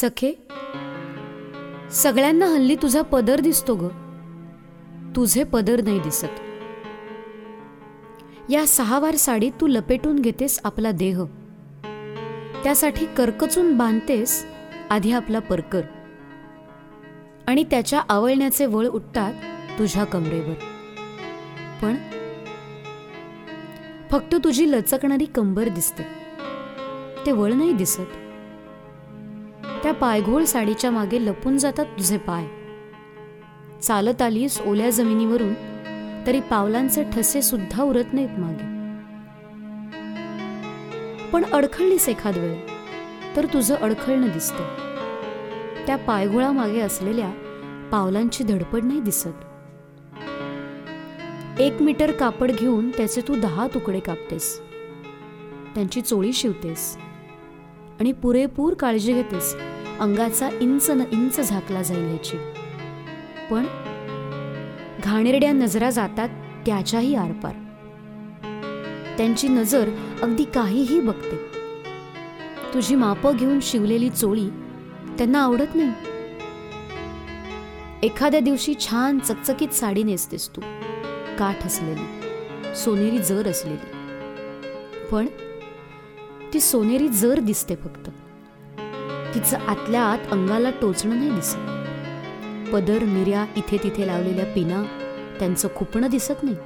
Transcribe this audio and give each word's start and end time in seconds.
सखे 0.00 0.46
सगळ्यांना 1.90 2.46
हल्ली 2.46 2.76
तुझा 2.76 3.02
पदर 3.02 3.40
दिसतो 3.40 3.74
ग. 3.74 3.88
तुझे 5.16 5.44
पदर 5.44 5.80
नाही 5.82 5.98
दिसत. 6.00 6.28
या 8.50 8.66
सहावार 8.66 9.14
साडीत 9.14 9.52
तू 9.60 9.66
लपेटून 9.66 10.18
घेतेस 10.18 10.60
आपला 10.64 10.90
देह. 10.90 11.24
त्यासाठी 12.64 13.06
करकचून 13.16 13.78
बांधतेस 13.78 14.46
आधी 14.90 15.12
आपला 15.12 15.38
परकर. 15.38 15.80
आणि 17.46 17.64
त्याच्या 17.64 18.02
आवळण्याचे 18.08 18.66
वळ 18.66 18.86
उठतात 18.86 19.34
तुझ्या 19.78 20.04
कमरेवर. 20.04 20.54
पण 21.82 21.94
फक्त 24.10 24.34
तुझी 24.44 24.72
लचकणारी 24.72 25.24
कंबर 25.24 25.68
दिसते. 25.68 26.02
ते 27.26 27.32
वळ 27.32 27.52
नाही 27.52 27.72
दिसत. 27.72 28.23
त्या 29.84 29.94
पायघोळ 29.94 30.44
साडीच्या 30.44 30.90
मागे 30.90 31.26
लपून 31.26 31.58
जातात 31.58 31.84
तुझे 31.84 32.18
पाय. 32.18 32.46
चालत 33.82 34.22
आलीस 34.22 34.60
ओल्या 34.60 34.90
जमिनीवरून 34.90 35.54
तरी 36.26 36.40
पावलांचे 36.40 37.04
ठसे 37.04 37.42
सुद्धा 37.42 37.82
उरत 37.82 38.04
नाहीत 38.12 38.28
मागे. 38.38 38.64
पण 41.30 41.44
अडखळलीस 41.44 42.08
एखाद 42.08 42.38
वेळ 42.38 42.54
तर 43.36 43.44
तुझं 43.44 43.74
अडखळणं 43.74 44.28
दिसतं 44.28 44.64
त्या 45.86 45.96
पायघोळामागे 45.96 46.80
असलेल्या 46.80 47.30
पावलांची 47.92 48.44
धडपड 48.44 48.84
नाही 48.84 49.00
दिसत. 49.00 49.28
एक 51.60 51.82
मीटर 51.82 52.10
कापड 52.10 52.50
घेऊन 52.50 52.90
त्याचे 52.90 53.20
तू 53.20 53.40
दहा 53.40 53.66
तुकडे 53.74 54.00
कापतेस. 54.00 54.60
त्यांची 55.74 56.00
चोळी 56.00 56.32
शिवतेस. 56.32 56.98
आणि 58.00 58.12
पुरेपूर 58.12 58.74
काळजी 58.74 59.12
घेतेस. 59.12 59.56
अंगाचा 60.00 60.48
इंच 60.60 60.90
न 60.90 61.02
इंच 61.12 61.40
झाकला 61.40 61.82
जाईल 61.82 62.10
याची. 62.10 62.36
पण 63.50 63.66
घाणेरड्या 65.04 65.52
नजरा 65.52 65.90
जातात 65.90 66.28
त्याच्याही 66.66 67.14
आरपार. 67.14 67.54
त्यांची 69.16 69.48
नजर 69.48 69.88
अगदी 70.22 70.44
काहीही 70.44 71.00
बघते. 71.00 71.36
तुझी 72.74 72.94
मापं 72.94 73.36
घेऊन 73.36 73.58
शिवलेली 73.62 74.10
चोळी 74.10 74.48
त्यांना 75.18 75.42
आवडत 75.42 75.74
नाही. 75.74 75.92
एखाद्या 78.02 78.40
दिवशी 78.40 78.74
छान 78.80 79.18
चकचकीत 79.18 79.68
साडी 79.68 80.02
नेसतेस 80.02 80.48
तू. 80.48 80.60
काठ 81.38 81.66
असलेली 81.66 82.20
सोनेरी 82.76 83.18
जर 83.18 83.48
असलेली. 83.48 83.96
पण 85.12 85.26
ती 86.52 86.60
सोनेरी 86.60 87.08
जर 87.08 87.40
दिसते 87.40 87.76
फक्त. 87.76 88.10
तिचं 89.34 89.58
आतल्या 89.58 90.02
आत 90.02 90.18
अंगाला 90.30 90.70
टोचणं 90.70 91.16
नाही 91.16 91.30
दिसत. 91.30 91.56
पदर 92.72 93.02
निर्या 93.02 93.46
इथे 93.56 93.76
तिथे 93.82 94.06
लावलेल्या 94.06 94.44
पिना 94.44 94.82
त्यांचं 95.38 95.68
खुपणं 95.76 96.10
दिसत 96.10 96.42
नाही. 96.42 96.56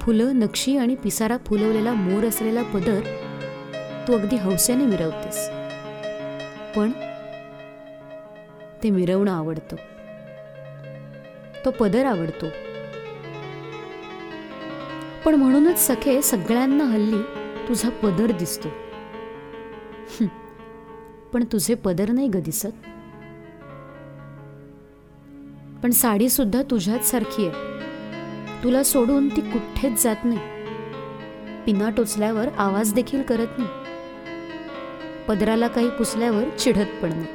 फुलं 0.00 0.38
नक्षी 0.38 0.76
आणि 0.76 0.94
पिसारा 0.94 1.36
फुलवलेला 1.46 1.92
मोर 1.92 2.24
असलेला 2.24 2.62
पदर 2.62 3.00
तू 4.08 4.18
अगदी 4.18 4.36
हौस्याने 4.36 4.84
मिरवतेस. 4.84 5.48
पण 6.76 6.92
ते 8.82 8.90
मिरवणं 8.90 9.32
आवडतं. 9.32 9.76
तो 11.64 11.70
पदर 11.70 12.04
आवडतो. 12.04 12.46
पण 15.24 15.34
म्हणूनच 15.34 15.86
सखे 15.86 16.22
सगळ्यांना 16.22 16.84
हल्ली 16.84 17.22
तुझा 17.68 17.88
पदर 17.88 18.30
दिसतो. 18.30 18.68
पण 21.34 21.44
तुझे 21.44 21.74
पदर 21.74 22.10
नाही 22.10 22.28
ग 22.28 22.36
दिसत. 22.36 22.72
पण 25.82 25.90
साडी 25.90 26.28
सुद्धा 26.28 26.62
तुझ्याच 26.62 27.10
सारखी 27.10 27.46
आहे. 27.46 27.52
तुला 28.64 28.82
सोडून 28.82 29.28
ती 29.28 29.40
कुठेच 29.40 30.04
जात 30.04 30.16
नाही. 30.24 30.38
पिना 31.66 31.90
टोचल्यावर 31.90 32.48
आवाज 32.48 32.94
देखील 32.94 33.22
करत 33.22 33.58
नाही. 33.58 33.70
पदराला 35.28 35.68
काही 35.68 35.90
पुसल्यावर 35.90 36.56
चिढत 36.58 37.02
पण 37.02 37.08
नाही. 37.08 37.26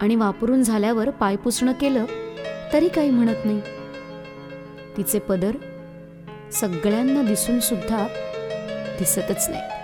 आणि 0.00 0.16
वापरून 0.16 0.62
झाल्यावर 0.62 1.10
पाय 1.10 1.36
पुसणं 1.36 1.72
केलं 1.72 2.04
तरी 2.72 2.88
काही 2.88 3.10
म्हणत 3.10 3.44
नाही. 3.44 3.60
तिचे 4.96 5.18
पदर 5.18 5.56
सगळ्यांना 6.52 7.22
दिसून 7.22 7.60
सुद्धा 7.60 8.06
दिसतच 8.98 9.50
नाही 9.50 9.81